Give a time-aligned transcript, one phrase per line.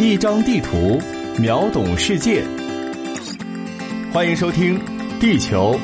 [0.00, 0.96] 一张地图，
[1.42, 2.44] 秒懂世界。
[4.12, 4.78] 欢迎收听
[5.20, 5.74] 《地球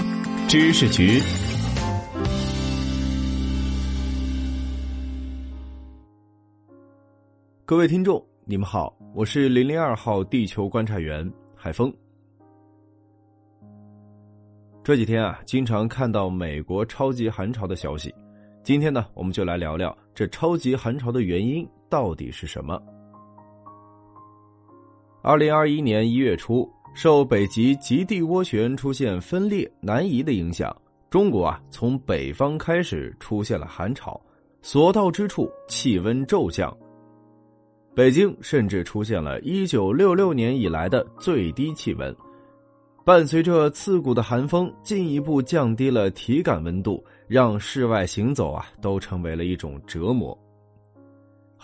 [0.46, 1.18] 知识局》。
[7.64, 11.92] 各位听众，你们好，我是零零二号地球观察员海峰。
[14.84, 18.14] 这几天啊，经常看到美国超级寒潮的消息。
[18.62, 22.80] 今天呢，我们就来聊聊这超级寒潮的原因到底是什么。
[25.26, 30.76] 二零二一年一月初，受北极极地涡旋出现分裂南移的影响，
[31.08, 34.20] 中国啊从北方开始出现了寒潮，
[34.60, 36.76] 所到之处气温骤降。
[37.94, 42.14] 北京甚至出现了一九六六年以来的最低气温，
[43.02, 47.02] 伴随着刺骨的寒风，进一步降低了体感温度。
[47.26, 50.38] 让室外行走啊都成为了一种折磨。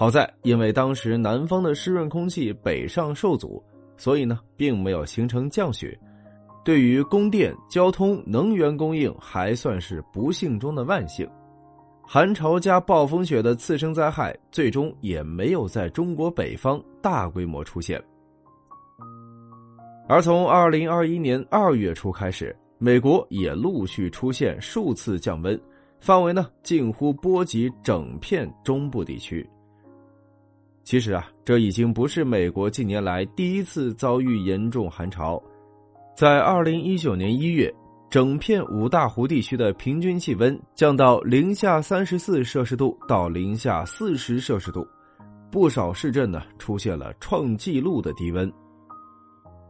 [0.01, 3.63] 好在，因为当时南方的湿润空气北上受阻，
[3.99, 5.95] 所以呢，并没有形成降雪，
[6.65, 11.29] 对于供电、交通、能源供应还算是不幸中的万幸。
[12.01, 18.03] 寒潮加暴风雪的次生灾害，最终也没有在中国北方大规模出现。
[20.09, 22.57] 而从二零二一年二月初开始。
[22.79, 25.61] 美国也陆续出现数次降温，
[26.01, 29.47] 范围呢近乎波及整片中部地区。
[30.83, 35.41] 其实啊，这已经不是美国近年来第一次遭遇严重寒潮。
[36.17, 37.73] 在二零一九年一月，
[38.11, 44.85] 整片五大湖地区的平均气温降到零下三十四摄氏度到零下四十摄氏度，
[45.51, 48.53] 不少市镇呢出现了创纪录的低温。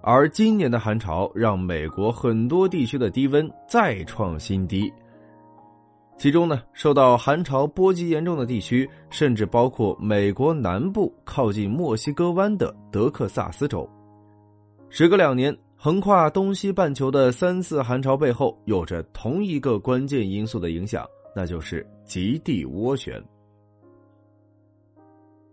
[0.02, 4.90] 而今年的寒潮让美国很多地区的低温再创新低，
[6.20, 13.88] 其中呢，受到寒潮波及严重的地区，甚至包括美国南部靠近墨西哥湾的德克萨斯州。
[14.90, 23.18] 时隔两年，横跨东西半球的三次寒潮背后，有着同一个关键因素的影响，那就是极地涡旋。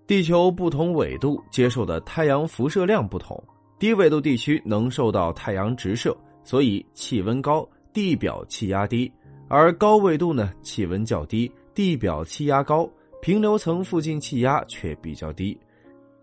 [0.06, 3.42] 地球不同纬度接受的太阳辐射量不同。
[3.80, 6.14] 低纬度地区能受到太阳直射，
[6.44, 9.10] 所以气温高，地表气压低；
[9.50, 12.90] 而高纬度呢，气温较低，地表气压高，
[13.22, 15.58] 平流层附近气压却比较低，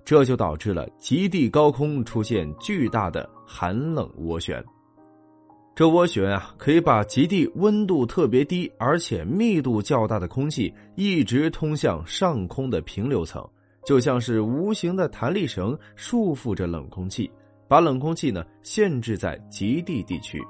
[0.05, 4.63] 这就导致了极地高空出现巨大的寒冷涡旋。
[5.75, 13.45] 这涡旋啊，可以把极地温度特别低而且密度较大的空气一直通向上空的平流层，
[13.85, 17.29] 就像是无形的弹力绳束缚着冷空气。
[17.67, 20.41] 把冷空气呢限制在极地地区。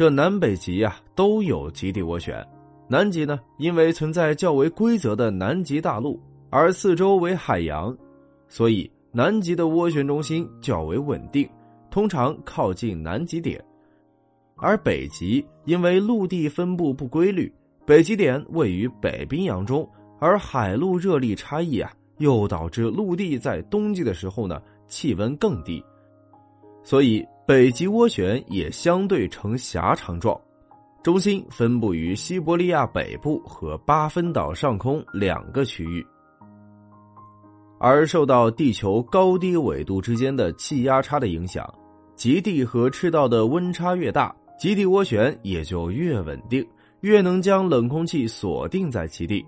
[0.00, 2.42] 这南北极啊都有极地涡旋，
[2.88, 6.18] 南极呢因为存在较为规则的南极大陆，
[6.48, 7.94] 而四周为海洋，
[8.48, 11.46] 所以南极的涡旋中心较为稳定，
[11.90, 13.62] 通常靠近南极点。
[14.56, 17.52] 而北极因为陆地分布不规律，
[17.84, 19.86] 北极点位于北冰洋中，
[20.18, 24.62] 而海陆热力差异啊，又导致陆地在冬季的时候呢。
[24.88, 25.84] 气温更低，
[26.82, 30.40] 所以北极涡旋也相对呈狭长状，
[31.02, 36.06] 中心分布于西伯利亚北部和巴分岛上空两个区域。
[37.80, 41.68] 而受到地球高低纬度之间的气压差的影响，
[42.14, 46.64] 极地和赤道的温差越大，极地涡旋也就越稳定，
[47.00, 49.44] 越能将冷空气锁定在极地。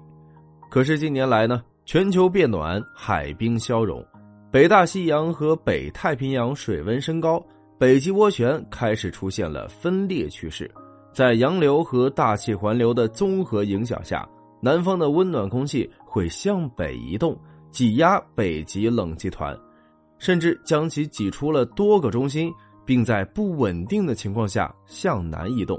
[0.69, 4.05] 可是近年来呢，全球变暖，海冰消融。
[4.51, 7.41] 北大西洋和北太平洋水温升高，
[7.83, 10.71] 北极涡旋开始出现了分裂趋势。
[11.13, 14.25] 在洋流和大气环流的综合影响下，
[14.61, 17.37] 南方的温暖空气会向北移动，
[17.73, 19.59] 挤压北极冷气团，
[20.17, 22.53] 甚至将其挤出了多个中心，
[22.87, 25.77] 并在不稳定的情况下向南移动。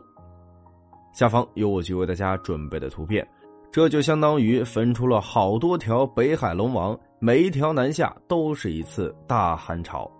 [1.13, 3.25] 下方有我局为大家准备的图片，
[3.71, 6.99] 这就相当于分出了好多条北海龙王。
[7.17, 10.11] 每一条南下都是一次大寒潮。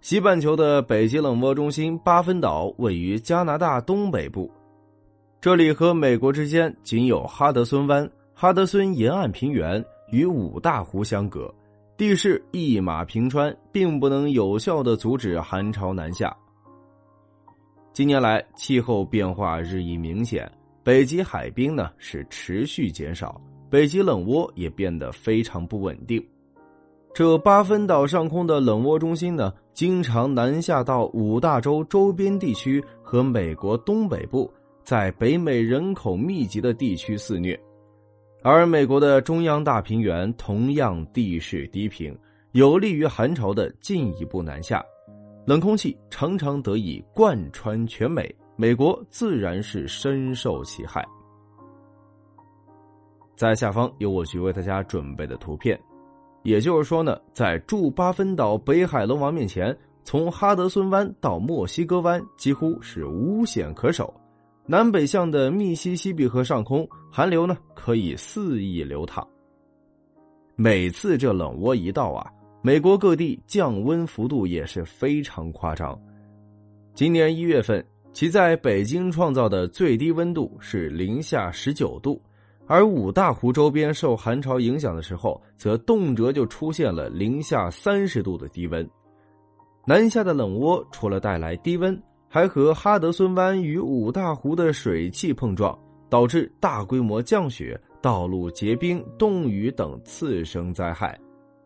[0.00, 4.50] 西半球的北极冷涡中心八分岛位于加拿大东北部，
[5.42, 11.54] 这里和美国之间仅有哈德森湾、哈德森沿岸平原与五大湖相隔，
[11.98, 16.34] 地势一马平川，并不能有效的阻止寒潮南下。
[17.92, 20.50] 近年来气候变化日益明显，
[20.82, 23.38] 北极海冰呢是持续减少。
[23.68, 26.20] 北极冷涡也变得非常不稳定，
[27.14, 34.52] 这八分岛上空的冷涡中心呢，经常南下到五大洲周边地区和美国东北部，
[34.84, 37.58] 在北美人口密集的地区肆虐。
[38.42, 42.14] 而美国的中央大平原同样地势低平，
[42.52, 44.84] 有利于寒潮的进一步南下，
[45.46, 51.02] 冷空气常常得以贯穿全美，美国自然是深受其害。
[53.34, 55.80] 在下方有我局为大家准备的图片，
[56.42, 64.12] 也就是说呢，在驻巴芬岛北海龙王面前，从哈德森湾到墨西哥湾几乎是无险可守。
[64.66, 69.26] 南北向的密西西比河上空，寒流呢可以肆意流淌。
[70.56, 72.30] 每次这冷窝一到啊，
[72.62, 75.98] 美国各地降温幅度也是非常夸张。
[76.94, 82.20] 今年一月份，其在北京创造的最低温度是零下十九度，
[82.70, 88.88] 而五大湖周边受寒潮影响的时候，则动辄就出现了零下三十度的低温。
[89.84, 92.00] 南下的冷涡除了带来低温。
[92.28, 95.76] 还和哈德森湾与五大湖的水汽碰撞，
[96.08, 101.18] 导致大规模降雪、道路结冰、冻雨等次生灾害，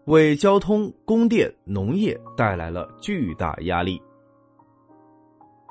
[0.07, 4.01] 为交通、供电、农业带来了巨大压力。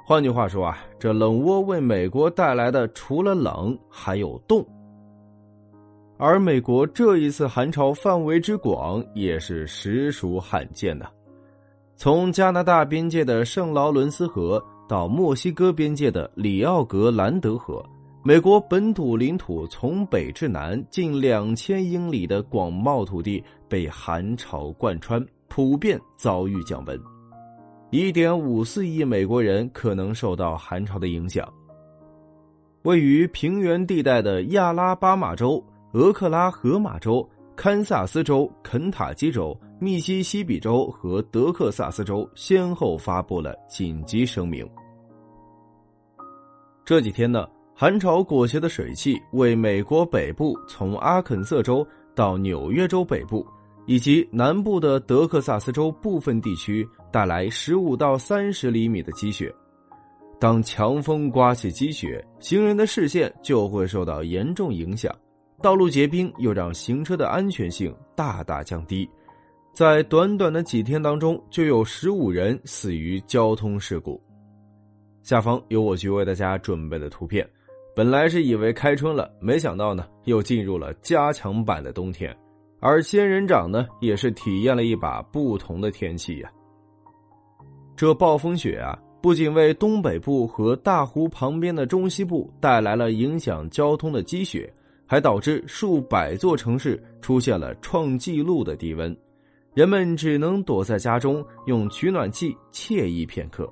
[0.06, 4.64] 换句话说啊，这冷窝为美国带来的除了冷，还有冻。
[6.26, 11.06] 而美国这一次寒潮范围之广，也是实属罕见的。
[11.98, 14.64] 从加拿大边界的圣劳伦斯河。
[14.86, 17.84] 到墨西哥边界的里奥格兰德河，
[18.22, 27.00] 美国本土领土从北至南近两千英里的广袤土地被寒潮贯穿，普遍遭遇降温。
[27.92, 31.52] 一点五四亿美国人可能受到寒潮的影响。
[32.84, 44.68] 位于平原地带的亚拉巴马州、俄克拉荷马州、堪萨斯州、肯塔基州、密西西比州和德克萨斯州先后发布了紧急声明。
[46.84, 53.46] 这几天呢，寒潮裹挟的水汽为美国北部从阿肯色州到纽约州北部，
[53.86, 59.54] 以及南部的德克萨斯州部分地区带来十五到三十厘米的积雪。
[60.40, 65.14] 当强风刮起积雪，行人的视线就会受到严重影响，
[65.64, 69.10] 道路结冰又让行车的安全性大大降低。
[69.72, 74.22] 在短短的几天当中，就有十五人死于交通事故。
[75.22, 77.50] 下方有我局为大家准备的图片，
[77.96, 82.36] 本来是以为开春了，没想到呢又进入了加强版的冬天，
[82.82, 86.52] 而仙人掌呢也是体验了一把不同的天气呀。
[87.96, 94.72] 这暴风雪啊，不仅为东北部和大湖旁边的中西部带来了影响交通的积雪，
[95.14, 99.16] 还导致数百座城市出现了创纪录的低温，
[99.76, 103.72] 人们只能躲在家中用取暖器惬意片刻。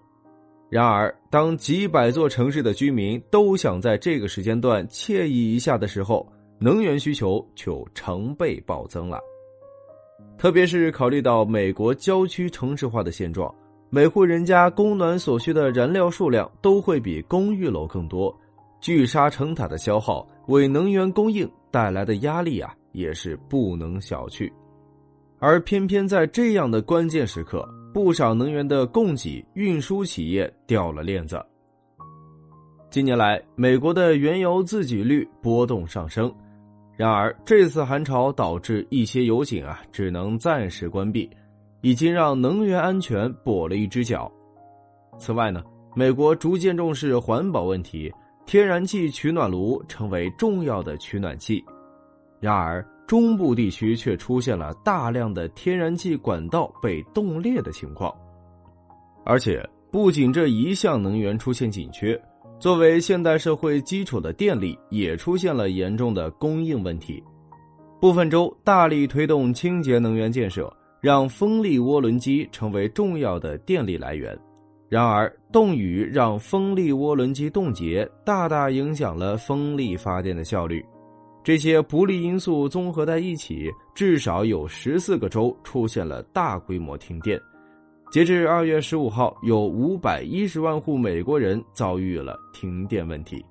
[0.69, 9.19] 然而，当几百座城市的居民都想在这个时间段惬意一下的时候，能源需求就成倍暴增了。
[10.37, 13.51] 特别是考虑到美国郊区城市化的现状，
[13.89, 18.31] 每户人家供暖所需的燃料数量都会比公寓楼更多，
[18.79, 24.51] 聚沙成塔的消耗为能源供应带来的压力啊，也是不能小觑。
[25.39, 27.67] 而偏偏在这样的关键时刻。
[27.93, 31.37] 不少能源的供给运输企业掉了链子。
[32.89, 36.33] 近年来，美国的原油自给率波动上升，
[36.95, 41.29] 然而这次寒潮导致一些油井啊只能暂时关闭，
[41.81, 44.31] 已经让能源安全跛了一只脚。
[45.17, 45.61] 此外呢，
[45.93, 48.09] 美国逐渐重视环保问题，
[48.45, 51.63] 天然气取暖炉成为重要的取暖器。
[52.39, 58.13] 然而，中部地区却出现了大量的天然气管道被冻裂的情况，
[59.23, 62.19] 而且不仅这一项能源出现紧缺，
[62.57, 67.23] 作为现代社会基础的电力也出现了严重的供应问题。
[67.99, 74.37] 部分州大力推动清洁能源建设，让风力涡轮机成为重要的电力来源。
[74.91, 80.85] 然而，冻雨让风力涡轮机冻结，大大影响了风力发电的效率。
[81.41, 87.39] 这些不利因素综合在一起，至少有十四个州出现了大规模停电。
[88.11, 93.41] 截至二月十五号，有五百一十万户美国人遭遇了停电问题。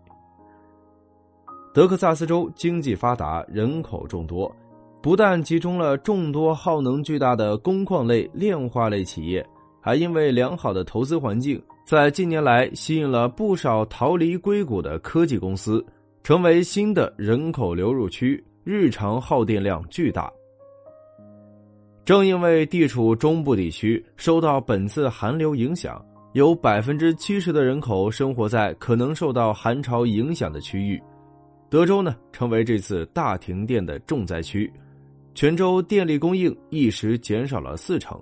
[1.73, 4.55] 德克萨斯州经济发达，人口众多，
[5.01, 9.43] 不但集中了众多耗能巨大的工矿类、炼化类企业，
[9.81, 15.85] 还因为良好的投资环境，在近年来吸引了不少逃离硅谷的科技公司。
[16.23, 20.31] 成为新的人口流入区，日常耗电量巨大。
[22.05, 31.03] 正因为地处中部地区，受到本次寒流影响，有百分之七十的人口生活在可能受到寒潮影响的区域。
[31.71, 34.71] 德州呢成为这次大停电的重灾区，
[35.35, 38.21] 全州电力供应一时减少了四成，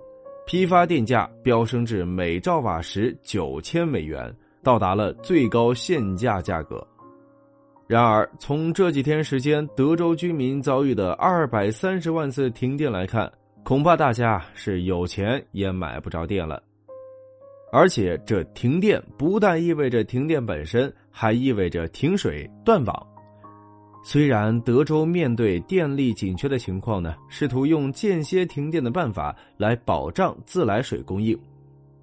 [0.49, 6.83] 批发电价飙升至每兆瓦时九千美元，到达了最高限价价格。
[7.85, 13.31] 然而，从这几天时间德州居民遭遇的二百三十万次停电来看，
[13.63, 16.59] 恐怕大家是有钱也买不着电了。
[17.71, 23.07] 而且，这停电不但意味着停电本身，还意味着停水断网。
[24.01, 31.37] 虽然德州面对电力紧缺的情况呢，试图用间歇停电的办法来保障自来水供应。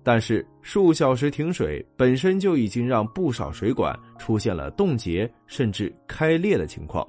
[0.03, 7.05] 但是数小时停水本身就已经让不少水管出现了冻结甚至开裂的情况，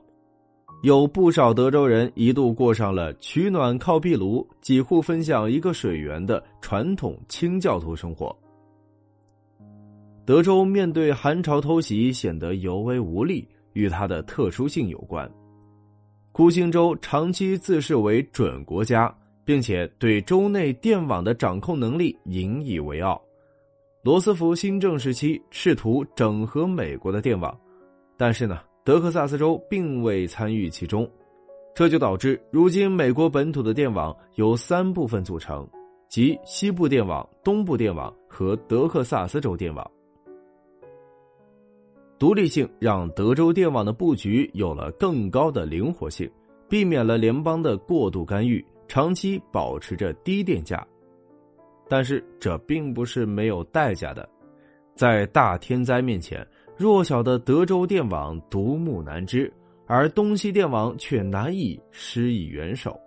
[0.81, 8.35] 有不少德州人一度过上了取暖靠壁炉、几户分享一个水源的传统清教徒生活。
[10.25, 15.29] 德州面对寒潮偷袭显得尤为无力，与它的特殊性有关。
[16.31, 19.13] 孤星州长期自视为准国家。
[19.47, 23.17] 并且对州内电网的掌控能力引以为傲。
[24.03, 27.57] 罗斯福新政时期试图整合美国的电网，
[28.17, 31.09] 但是呢，德克萨斯州并未参与其中，
[31.73, 35.65] 这就导致如今美国本土的电网由三部分组成，
[36.09, 39.89] 即西部电网、东部电网和德克萨斯州电网。
[42.19, 46.29] 独立性让德州电网的布局有了更高的灵活性，
[46.67, 48.63] 避免了联邦的过度干预。
[48.87, 50.87] 长期保持着低电价，
[51.89, 54.27] 但是这并不是没有代价的。
[54.95, 56.47] 在大天灾面前，
[56.77, 59.51] 弱小的德州电网独木难支，
[59.87, 62.97] 而东西电网却难以施以援手。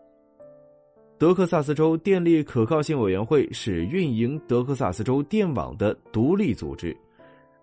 [1.19, 6.95] 德克萨斯州电力可靠性委员会是运营德克萨斯州电网的独立组织，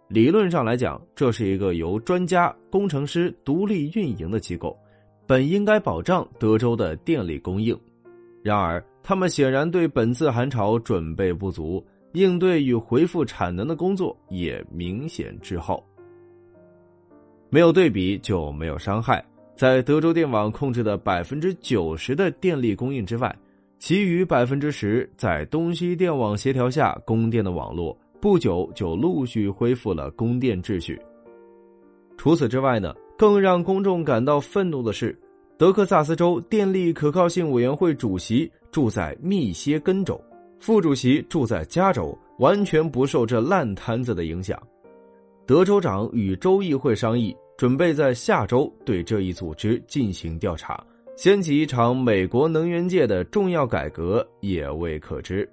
[0.07, 4.77] 理论上来讲，这是一个由专家、工程师独立运营的机构，
[5.25, 7.77] 本应该保障德州的电力供应。
[8.41, 15.83] 然而，他们显然对本次寒潮准备不足，应对与恢复产能的工作也明显滞后。
[17.49, 19.23] 没有对比就没有伤害。
[19.57, 23.35] 在德州电网控制的百分之九十的电力供应之外，
[23.77, 30.99] 其余百分之十在东西电网协调下供电的网络，不久就陆续恢复了供电秩序。
[32.17, 35.17] 除此之外呢，更让公众感到愤怒的是。
[35.57, 40.19] 德克萨斯州电力可靠性委员会主席住在密歇根州，
[40.59, 44.61] 副主席住在加州，完全不受这烂摊子的影响。
[45.47, 55.49] 德州长与州议会商议，准备在下周对这一组织进行调查，掀起一场美国能源界的重要改革也未可知。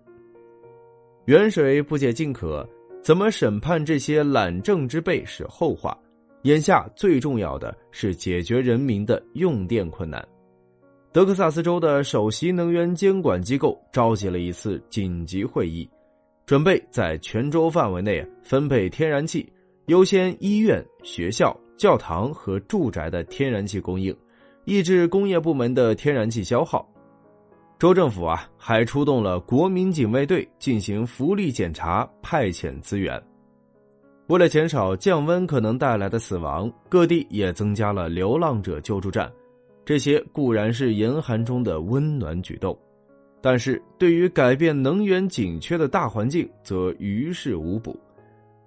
[1.27, 2.69] 远水不解近渴，
[3.03, 5.97] 怎么审判这些懒政之辈是后话。
[6.43, 10.23] 眼下最重要的是解决人民的用电困难。
[11.11, 15.89] 德克萨斯州的首席能源监管机构召集了一次紧急会议，
[16.45, 19.51] 准备在全州范围内分配天然气，
[19.87, 24.15] 优先医院、学校、教堂和住宅的天然气供应，
[24.67, 26.87] 抑制工业部门的天然气消耗。
[27.85, 33.23] 州政府啊，还出动了国民警卫队进行福利检查，派遣资源。
[34.29, 39.31] 为了减少降温可能带来的死亡，各地也增加了流浪者救助站。
[39.85, 42.75] 这些固然是严寒中的温暖举动，
[43.43, 47.95] 但是对于改变能源紧缺的大环境则于事无补。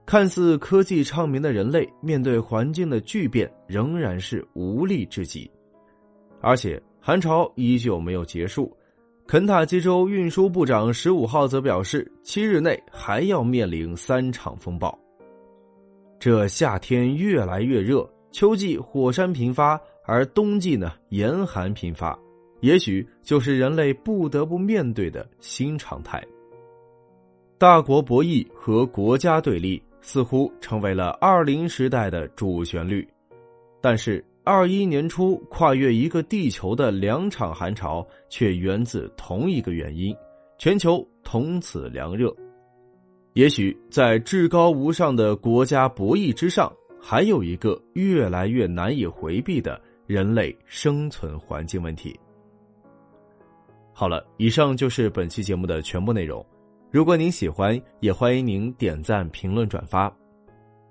[0.06, 5.50] 看似科技昌明的人类，面对环境的巨变仍然是无力至极。
[6.40, 8.72] 而且寒潮依旧没有结束，
[9.28, 14.98] 肯塔基州运输部长十五号则表示，七日内还要面临三场风暴。
[16.18, 22.18] 这夏天越来越热，秋季火山频发，而冬季呢严寒频发，
[22.62, 26.26] 也许就是人类不得不面对的新常态。
[27.58, 33.06] 大国博弈和国家对立似乎成为了二零时代的主旋律，
[33.82, 40.16] 但是二一年初跨越一个地球的两场寒潮却源自同一个原因，
[40.58, 42.34] 全球同此凉热。
[43.34, 52.18] 也许在至高无上的国家博弈之上，还有一个越来越难以回避的人类生存环境问题。
[53.92, 56.44] 好了，以上就是本期节目的全部内容。
[56.90, 60.10] 如果您喜欢，也欢迎您点赞、评论、转发。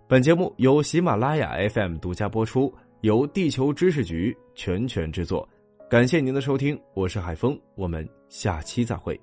[0.07, 2.73] 本节目由喜马拉雅 FM 独家播出，
[3.07, 5.49] 由地球知识局全权制作。
[5.89, 9.17] 感谢您的收听，我是海峰，我们下期再会。